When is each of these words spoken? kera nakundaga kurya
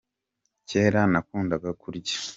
kera 0.69 1.01
nakundaga 1.11 1.69
kurya 1.81 2.15